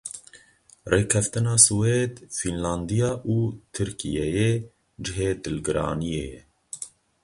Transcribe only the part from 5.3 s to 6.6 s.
dilgiraniyê ye.